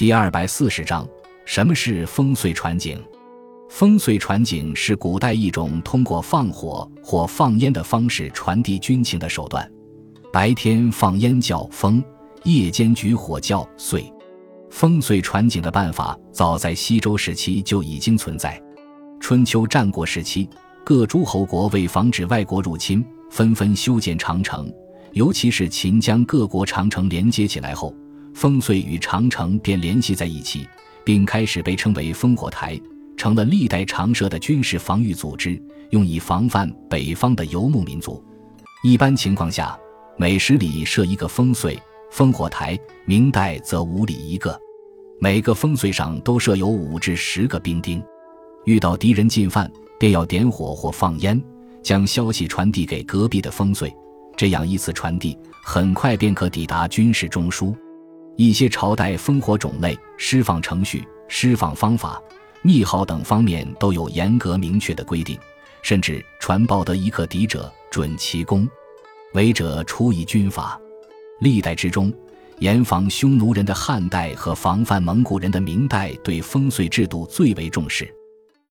[0.00, 1.06] 第二百四十章，
[1.44, 2.98] 什么是烽燧传景？
[3.70, 9.70] 烽燧传景是古代一种通过放火或放烟的方式传递军情的手段。
[10.32, 12.02] 白天放烟叫烽，
[12.44, 14.10] 夜间举火叫燧。
[14.70, 18.58] 烽燧传景的办法早在西周时期就已经存在。
[19.20, 20.48] 春秋战国时期，
[20.82, 24.72] 各诸侯国为防止外国入侵，纷纷修建长城。
[25.12, 27.94] 尤其是秦将各国长城连接起来后，
[28.40, 30.66] 烽燧与长城便联系在一起，
[31.04, 32.80] 并开始被称为烽火台，
[33.14, 38.24] 成了历代常设的军事防御组织，用以防范北方的游牧民族。
[38.82, 39.78] 一般情况下，
[40.16, 41.76] 每十里设一个烽燧
[42.10, 44.58] 烽火台，明代则五里一个，
[45.20, 48.02] 每个烽燧上都设有五至十个兵丁。
[48.64, 51.38] 遇到敌人进犯，便要点火或放烟，
[51.82, 53.94] 将消息传递给隔壁的烽燧。
[54.34, 57.76] 这样依次传递，很快便可抵达军事中枢。
[58.40, 62.18] 一些朝代烽火种类、释放程序、释放方法、
[62.62, 65.38] 密号等方面都有严格明确的规定，
[65.82, 68.66] 甚至传报得一克敌者准其功，
[69.34, 70.80] 违者处以军法。
[71.40, 72.10] 历代之中，
[72.60, 78.10] 严防匈奴人的汉代和防范蒙古人的明代对烽燧制度最为重视。